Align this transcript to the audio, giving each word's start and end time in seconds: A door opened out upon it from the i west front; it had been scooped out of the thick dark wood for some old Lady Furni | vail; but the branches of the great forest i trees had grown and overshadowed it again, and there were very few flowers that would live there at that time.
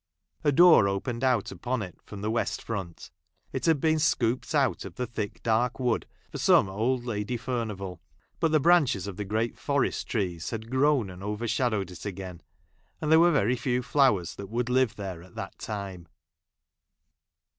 A 0.43 0.51
door 0.51 0.87
opened 0.87 1.23
out 1.23 1.51
upon 1.51 1.83
it 1.83 1.95
from 2.03 2.21
the 2.21 2.27
i 2.31 2.33
west 2.33 2.63
front; 2.63 3.11
it 3.53 3.65
had 3.67 3.79
been 3.79 3.99
scooped 3.99 4.55
out 4.55 4.83
of 4.83 4.95
the 4.95 5.05
thick 5.05 5.43
dark 5.43 5.79
wood 5.79 6.07
for 6.31 6.39
some 6.39 6.67
old 6.67 7.05
Lady 7.05 7.37
Furni 7.37 7.75
| 7.75 7.77
vail; 7.77 8.01
but 8.39 8.51
the 8.51 8.59
branches 8.59 9.05
of 9.05 9.15
the 9.17 9.23
great 9.23 9.59
forest 9.59 10.07
i 10.07 10.09
trees 10.09 10.49
had 10.49 10.71
grown 10.71 11.11
and 11.11 11.21
overshadowed 11.21 11.91
it 11.91 12.03
again, 12.03 12.41
and 12.99 13.11
there 13.11 13.19
were 13.19 13.29
very 13.31 13.55
few 13.55 13.83
flowers 13.83 14.33
that 14.33 14.49
would 14.49 14.69
live 14.69 14.95
there 14.95 15.21
at 15.21 15.35
that 15.35 15.59
time. 15.59 16.07